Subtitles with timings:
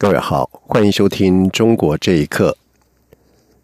[0.00, 2.56] 各位好，欢迎收听《中国这一刻》。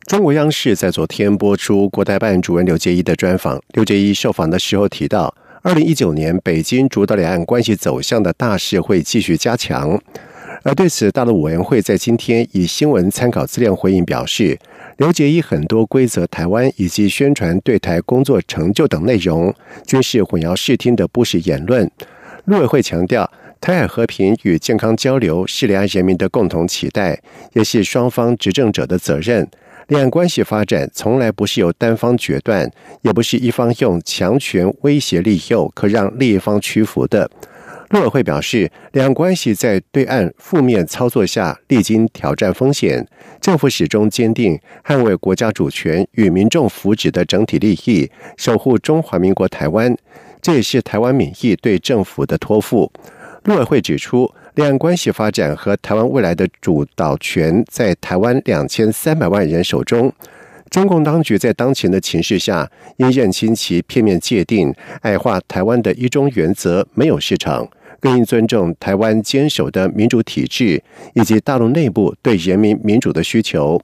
[0.09, 3.63] 中国央视在昨天播出国台办主任刘捷一的专访。
[3.69, 5.33] 刘捷一受访的时候提到，
[5.63, 9.97] 二零一九年北京主导两岸关系走向的大势会继续加强。
[10.65, 14.59] 而对此，大陆委员会在今天以新闻参考资料回应表示，
[14.97, 19.55] 刘捷一很多规则台湾以及宣传对台工作成就等内容，
[19.87, 21.89] 均是混淆视听的不实言论。
[22.47, 23.31] 陆委会强调。
[23.65, 27.19] 台海和平与健康交流是两岸人民的共同期待，
[27.55, 29.49] 也是双方执政者的责任。
[29.89, 37.31] 两岸关系发展从来不是由单方决断，也不是一方用强权威胁利诱可让另一方屈服的。
[37.89, 43.09] 陆委会表示，两岸关系在对岸负面操作下历经挑战风险，
[43.41, 49.97] 政府始终坚定捍卫国家主权与民众福祉的整体利益，守护中华民国台湾。
[50.43, 52.93] 这也是台湾民意对政府的托付。
[53.45, 60.11] 陆委会指出，两岸关系发展和台湾未来的主导权在台湾两千三百万人手中。
[60.71, 67.69] 中共当局在当前的情势下，应认清其片面界定、矮化台湾的一中原则没有市场，
[68.01, 73.79] 更应尊重台湾坚守的民主体制以及大陆内部对人民民主的需求。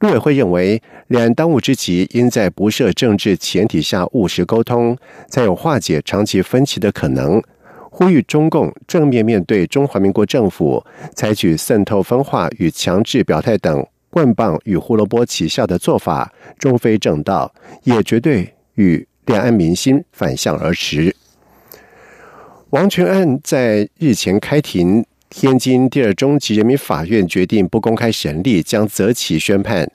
[0.00, 4.96] 陆委会认为，两岸当务之急应在不设政治前提下务实沟通，
[5.28, 7.42] 才有化解长期分歧的可能。
[7.90, 17.52] 呼吁中共正面面对中华民国政府采取渗透分化与强制表态等棍棒与胡萝卜旗下的做法，终非正道，
[17.84, 21.14] 也绝对与两岸民心反向而驰。
[22.70, 29.90] 王全案在日前开庭，天津第二中级人民法院决定不公开审理，将择期宣判。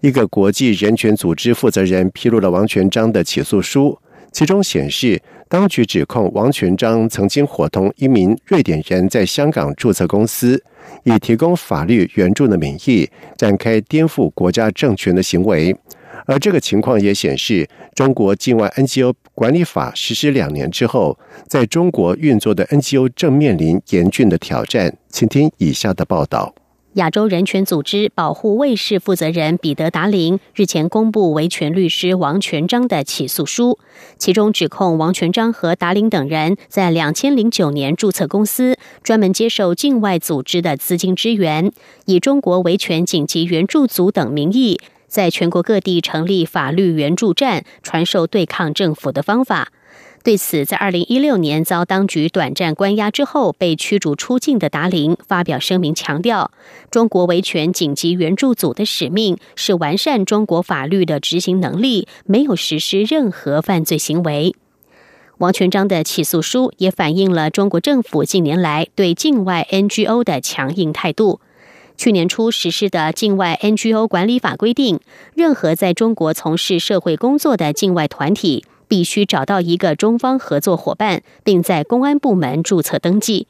[0.00, 3.98] 一个国际人权组织负责人披露了王全章的起诉书。
[4.36, 10.62] 其中显示，当局指控王全章曾经伙同一名瑞典人在香港注册公司，
[11.04, 13.08] 以提供法律援助的名义
[13.38, 15.74] 展开颠覆国家政权的行为。
[16.26, 24.94] 而这个情况也显示，中国境外 NGO 管理法实施两年之后，在中国运作的 NGO 正面临严峻的挑战。
[25.08, 26.54] 请听以下的报道。
[26.96, 33.78] 亚洲人权组织保护卫士负责人彼得·达林日前公布维权律师王全章的起诉书，
[34.16, 41.70] 其中指控王全章和达林等人在两千零九年注册公司，专门接受境外组织的资金支援，
[42.06, 49.70] 以中国维权紧急援助组等名义，在全国各地成立法律援助站，传授对抗政府的方法。
[50.26, 56.50] 对此，在二零一六年遭当局短暂关押之后被驱逐出境的达林发表声明，强调
[56.90, 64.56] 中国维权紧急援助组的使命是完善中国法律的执行能力，没有实施任何犯罪行为。
[65.38, 71.40] 王全章的起诉书也反映了中国政府近年来对境外 NGO 的强硬态度。
[71.96, 74.98] 去年初实施的境外 NGO 管理法规定，
[75.36, 78.64] 任何在中国从事社会工作的境外团体。
[78.88, 83.46] 必须找到一个中方合作伙伴，并在公安部门注册登记。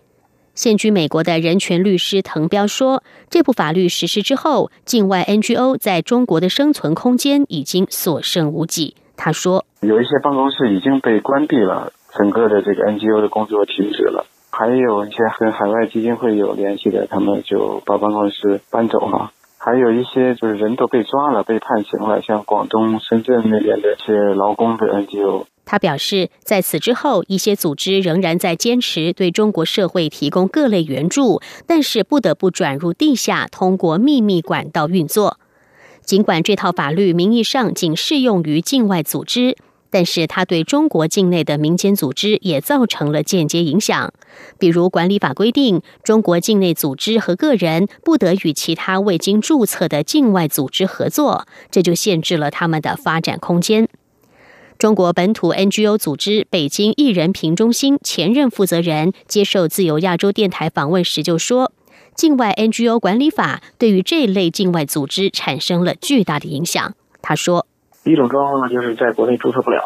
[0.54, 14.25] 现居美国的人权律师滕彪说：“这部法律实施之后，境外 NGO 在中国的生存空间已经所剩无几。”他说：“有一些办公室已经被关闭了，整个的这个 NGO 的工作停止了。
[14.50, 19.32] 还有一些跟海外基金会有联系的，他们就把办公室搬走了。”
[19.66, 25.47] 还有一些就是人都被抓了、被判刑了，像广东深圳那边的一些劳工的 NGO。
[25.65, 35.40] 他表示，在此之后，一些组织仍然在坚持对中国社会提供各类援助，但是不得不转入地下，通过秘密管道运作。
[36.05, 39.56] 尽管这套法律名义上仅适用于境外组织。
[39.91, 44.12] 但是，它对中国境内的民间组织也造成了间接影响。
[44.59, 53.88] 比如，管理法规定，中国境内组织和个人不得与其他未经注册的境外组织合作，这就限制了他们的发展空间。
[54.77, 61.73] 中国本土 NGO 组织北京艺人评中心前任负责人接受自由亚洲电台访问时就说
[62.15, 67.67] ：“境外 NGO 管理法对于这类境外组织产生了巨大的影响。”他说。
[68.11, 69.82] 一种状况呢，就是在国内注册不了，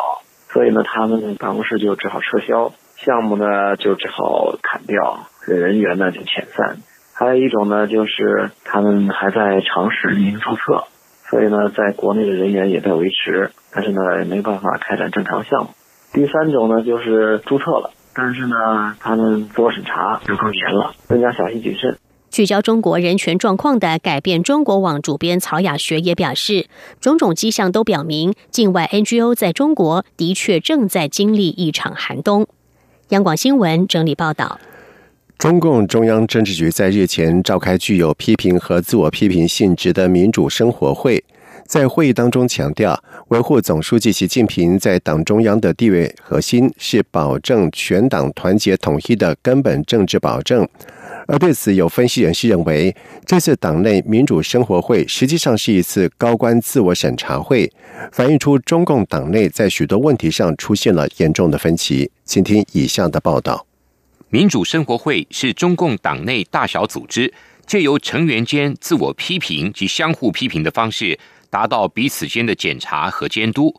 [0.51, 6.77] 所以呢，他们办公室就只好撤销项目呢，就只好砍掉人员呢就遣散，
[7.15, 10.85] 还有一种呢，就是他们还在尝试运营注册，
[11.31, 15.71] 所以呢，在国内的人员也在维持，但是呢，没办法开展正常项目。
[16.13, 21.97] 第三种呢，就是注册了，但是呢，他们自我审查就更严了，更加小心谨慎。
[22.41, 32.47] 聚焦中国人权状况的改变中国网主编曹雅学也表示，种种迹象都表明，境外 NGO 在中国的确正在经历一场寒冬。
[33.11, 34.59] 央广新闻整理报道。
[35.37, 41.23] 中共中央政治局在日前召开具有批评和自我批评性质的民主生活会，
[41.67, 42.99] 在会议当中强调，
[43.29, 50.67] 维护总书记习近平在党中央的地位核心是保证全党团结统一的根本政治保证。
[51.31, 52.93] 而对此，有分析人士认为，
[53.25, 57.71] 这次党内民主生活会实际上是一次高官自我审查会，
[58.11, 62.11] 反映出中共党内在许多问题上出现了严重的分歧。
[62.25, 63.65] 请听以下的报道。
[64.29, 67.33] 民主生活会是中共党内大小组织，
[67.65, 71.17] 借由成员间自我批评及相互批评的方式，
[71.49, 73.73] 达到彼此间的检查和监督，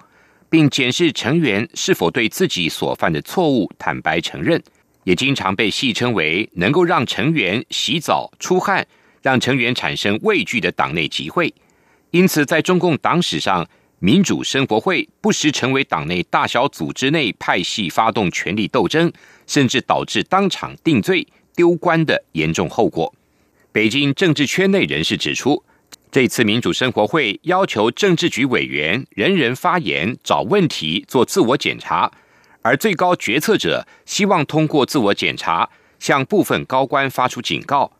[0.49, 4.63] 并检视成员是否对自己所犯的错误坦白承认。
[5.03, 8.85] 也经常被戏称为能够让成员洗澡出汗，
[9.21, 11.53] 让成员产生畏惧的党内集会。
[12.11, 13.67] 因此，在中共党史上，
[13.99, 19.11] 民主生活会不时成为党内大小组织内派系发动权力斗争。
[19.47, 23.13] 甚至导致当场定罪、丢官的严重后果。
[23.73, 25.61] 北京政治圈内人士指出，
[26.09, 32.09] 这次民主生活会要求政治局委员人人发言、找问题、做自我检查，
[32.61, 35.69] 而最高决策者希望通过自我检查
[35.99, 37.91] 向部分高官发出警告。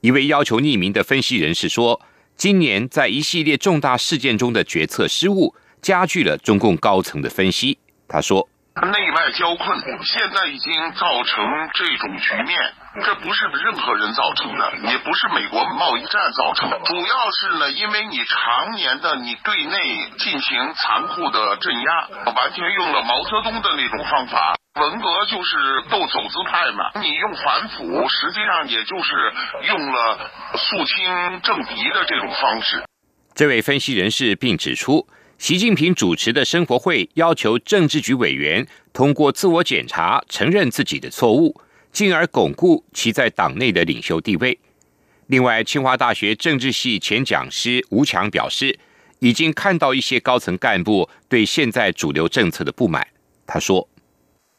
[0.00, 2.00] 一位要求匿名的分析人士说
[2.36, 7.78] ：“今年在一系列重大事件中的决策失误，加剧了中共高层的分析。”
[8.08, 8.48] 他说。
[8.82, 12.72] 内外交困，现在已经造成这种局面。
[13.04, 19.78] 这不是任何人造成的，也不是美国贸易战造成的，主要是呢，因为你常年的你对内
[20.18, 24.56] 进行残酷的镇压，完全用了毛泽东的那种方法。
[24.80, 25.56] 文革就是
[25.88, 29.32] 斗走资派嘛，你用反腐，实际上也就是
[29.68, 32.82] 用了肃清政敌的这种方式。
[33.36, 35.06] 这位分析人士并指出。
[35.44, 41.60] 习近平主持的生活会要求政治局委员通过自我检查承认自己的错误，
[41.92, 44.58] 进而巩固其在党内的领袖地位。
[45.26, 48.78] 另外，清华大学政治系前讲师吴强表示，
[49.18, 53.06] 已经看到一些高层干部对现在主流政策的不满。
[53.46, 53.86] 他说。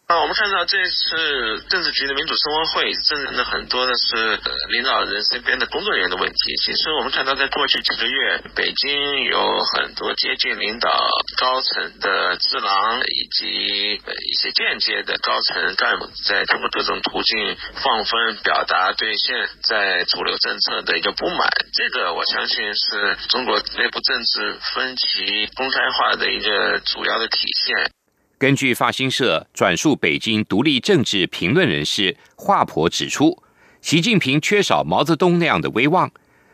[0.08, 6.56] 啊，我们看到这次政治局的民主生活会，政治的很多的是领导人身边的工作人员的问题。
[6.64, 9.42] 其实我们看到，在过去几个月，北京有
[9.74, 10.92] 很多接近领导
[11.38, 21.50] 高层的智囊，以及一些间接的高层干部，在通过各种途径放风，表达对现在主流政策的一个不满。
[21.74, 27.90] 这个我相信是中国内部政治分歧公开化的一个主要的体现。
[28.38, 33.42] 根据法新社转述北京独立政治评论人士华婆指出，
[33.82, 36.12] 习近平缺少毛泽东那样的威望，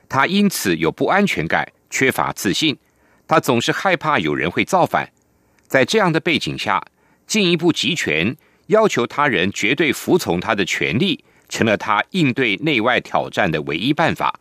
[0.08, 2.78] 他因此有不安全感，缺乏自信，
[3.28, 5.12] 他总是害怕有人会造反。
[5.68, 6.86] 在这样的背景下，
[7.26, 8.38] 进一步集权，
[8.68, 14.40] 要求他人绝对服从他的权利，成了他应对内外挑战的唯一办法。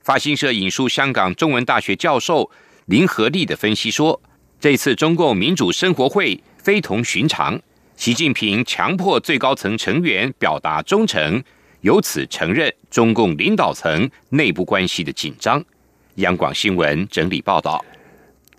[0.00, 2.48] 法新社引述香港中文大学教授
[2.86, 4.22] 林和利的分析说，
[4.60, 6.40] 这次中共民主生活会。
[6.62, 7.60] 非同寻常，
[7.96, 11.42] 习近平强迫最高层成员表达忠诚，
[11.80, 15.62] 由此承认中共领导层内部关系的紧张。
[16.16, 17.84] 央广新闻整理报道：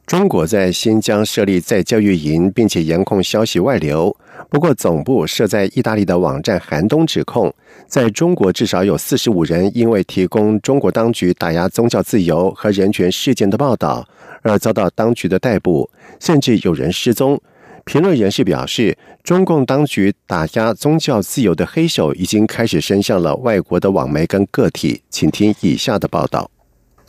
[0.05, 4.13] 中国在新疆设立在教育营，并且严控消息外流。
[4.49, 7.55] 不过，总部设在意大利的网站寒冬指控，
[7.87, 14.05] 在中国至少有四十五人因为提供中国当局打压宗教自由和人权事件的报道
[14.41, 17.41] 而遭到当局的逮捕，甚至有人失踪。
[17.85, 25.01] 评论人士表示，中共当局打压宗教自由的黑手已经开始伸向了外国的网媒跟个体。
[25.09, 26.49] 请听以下的报道。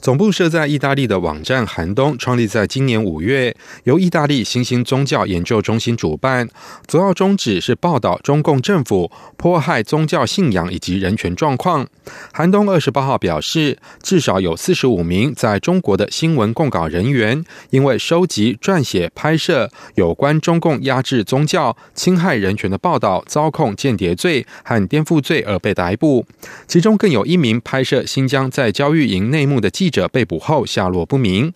[0.04, 6.46] 总部设在意大利的网站寒冬创立在今年五月，由意大利新兴宗教研究中心主办，
[6.86, 11.86] 主要宗旨是报道中共政府迫害宗教信仰以及人权状况。
[12.34, 26.26] 寒冬二十八号表示，至少有四十五名在中国的新闻供稿人员，因为收集、撰写、拍摄有关中共压制宗教、侵害人权的报道，遭控间谍罪和颠覆罪而被逮捕。
[26.68, 29.90] 其中更有一名拍摄新疆在教育营内幕的记。
[29.94, 31.54] 者被捕后下落不明。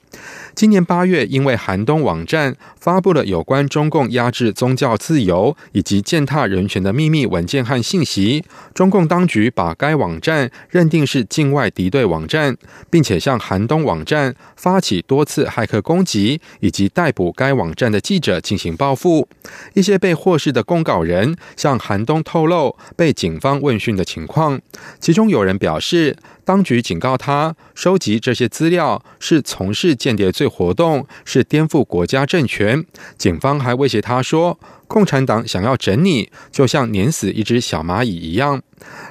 [0.54, 12.56] 今年八月，因为寒冬网站发布了有关中共压制宗教自由以及践踏人权的秘密文件和信息，中共当局把该网站认定是境外敌对网站，
[12.88, 19.28] 并且向寒冬网站发起多次骇客攻击，以及逮捕该网站的记者进行报复。
[19.74, 24.60] 一些被获释的公稿人向寒冬透露被警方问讯的情况，
[25.00, 26.16] 其中有人表示。
[26.48, 32.86] 当局警告他，收集这些资料是从事间谍罪活动，是颠覆国家政权。
[33.18, 34.58] 警方还威胁他说。
[34.88, 38.60] 共产党想要整你，就像碾死一只小蚂蚁一样。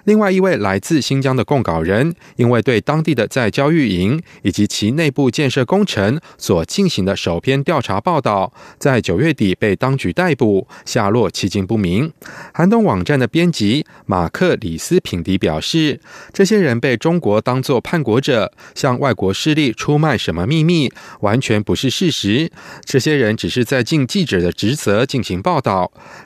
[0.05, 12.11] 另外一位来自新疆的供稿人，因为对当地的在教育营以及其内部建设工程所进行的首篇调查报道，在九月底被当局逮捕，下落迄今不明。
[12.53, 15.99] 寒冬网站的编辑马克·里斯品迪表示，
[16.31, 22.49] 这些人被中国当作叛国者，向外国势力出卖什么秘密，完全不是事实。
[22.85, 25.66] 这些人只是在尽记者的职责进行报道。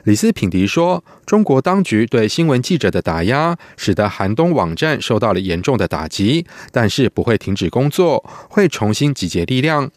[0.04, 9.90] 李斯品迪说：“中国当局对新闻记者的打压，使得寒冬网站受到了严重的打击，但是不会停止工作，会重新集结力量。”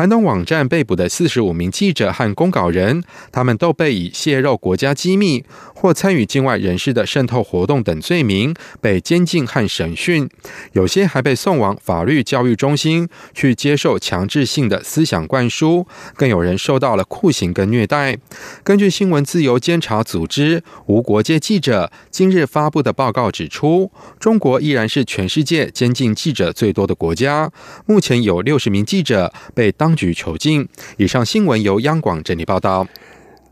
[0.00, 10.26] 寒冬网站被捕的四十五名记者和公稿人，他们都被以泄露国家机密或参与境外人士的渗透活动等罪名被监禁和审讯，
[10.72, 18.16] 有些还被送往法律教育中心去接受强制性的思想灌输，更有人受到了酷刑跟虐待。
[18.64, 27.52] 根据新闻自由监察组织无国界记者今日发布的报告指出，中国依然是全世界监禁记者最多的国家，
[27.84, 29.70] 目前有六十名记者被。
[29.80, 30.68] 当当局求进。
[30.98, 32.86] 以上新闻由央广整理报道。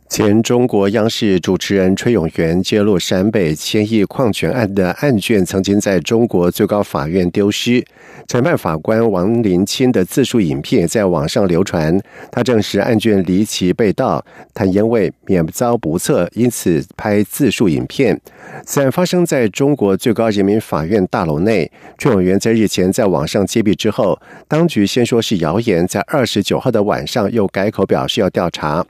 [0.09, 7.85] 前中国央视主持人崔永元揭露陕北千亿矿权案的案卷，曾经在中国最高法院丢失。
[8.27, 11.99] 审判法官王林清的自述影片在网上流传，
[12.33, 14.25] 他证实案卷离奇被盗，
[14.55, 18.19] 坦言为免遭不测，因此拍自述影片。
[18.65, 21.71] 此案发生在中国最高人民法院大楼内。
[21.99, 28.85] 崔永元在日前在网上揭弊之后，当局先说是谣言，在二十九号的晚上又改口表示要调查。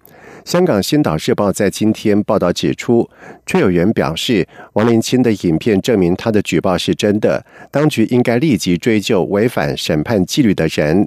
[0.44, 3.08] 香港《新岛日报》在今天报道指出，
[3.46, 11.06] 崔有元表示，王林清的影片证明他的举报是真的，当局应该立即追究违反审判纪律的人。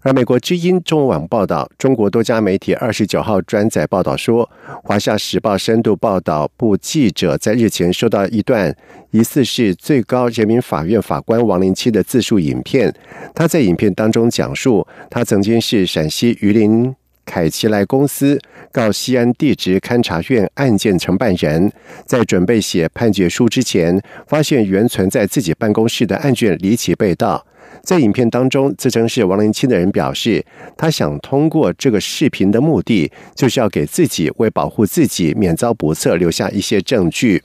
[0.00, 4.48] 而美国之音中文网报道，中国多家媒体二十九号转载报道说，
[4.82, 8.74] 《华夏时报》深度报道部记者在日前收到一段
[9.10, 12.92] 疑似是最高人民法院法官王林清的自述影片，
[13.34, 16.94] 他在影片当中讲述，他曾经是陕西榆林。
[17.24, 18.38] 凯奇莱公司
[18.70, 21.70] 告西安地质勘察院案件承办人，
[22.04, 27.46] 在准备写判决书之前，发现原存在自己办公室的案卷离奇被盗。
[27.82, 30.44] 在影片当中，自称是王林清的人表示，
[30.76, 37.42] 他想通过这个视频的目的，就是要给自己为保护自己免遭不测留下一些证据。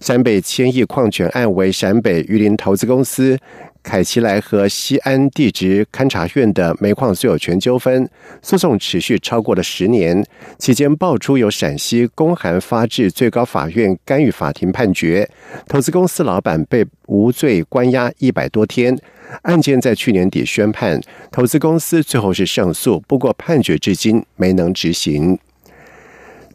[0.00, 3.38] 陕北千亿矿权案为陕北榆林投资公司。
[3.84, 8.08] 凯奇莱和西安地质勘察院的煤矿所有权纠纷
[8.42, 10.24] 诉讼持续超过了十年，
[10.58, 15.28] 期间爆出有陕西公函发至最高法院干预法庭判决，
[15.68, 18.98] 投资公司老板被无罪关押一百多天。
[19.42, 21.00] 案件在去年底宣判，
[21.30, 25.38] 投资公司最后是胜诉，不过判决至今没能执行。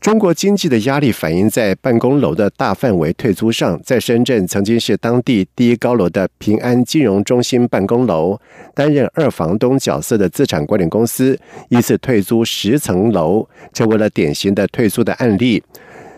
[0.01, 3.77] 中国经济的压力反映在办公楼的大范围退租上。
[3.83, 8.39] 在深圳，曾经是当地第一高楼的平安金融中心办公楼，
[8.73, 11.37] 担任二房东角色的资产管理公司，
[11.67, 15.61] 一次退租十层楼，成为了典型的退租的案例。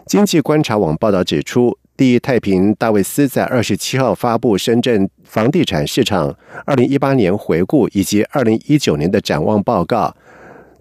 [0.06, 6.36] 经济观察网报道指出，第一太平戴维斯在二十七号发布深圳房地产市场
[6.66, 10.16] 二零一八年回顾以及二零一九年的展望报告。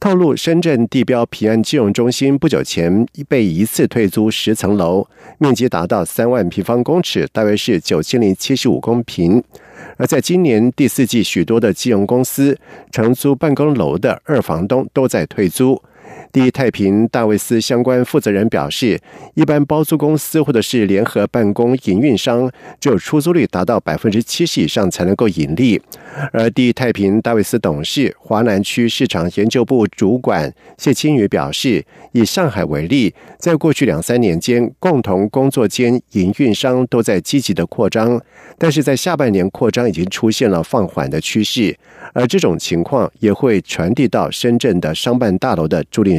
[0.00, 9.44] 透露，深圳地标平安金融中心不久前被一次退租十层楼，面积达到三万平方公尺，大约是九千零七十五公平。
[9.98, 12.58] 而在今年第四季，许多的金融公司
[12.90, 15.78] 承租办公楼的二房东都在退租。
[16.32, 19.00] 第一太平大卫斯相关负责人表示，
[19.34, 25.80] 一般包租公司或者是联合办公营运商，只有出租率达到百分之七十以上才能够盈利。
[26.32, 38.20] 而第一太平大卫斯董事、华南区市场研究部主管谢清宇表示，以上海为例，在过去两三年间，共同工作间营运商都在积极的扩张，
[38.56, 41.76] 但是在下半年扩张已经出现了放缓的趋势。
[42.12, 46.18] 而这种情况也会传递到深圳的商办大楼的租赁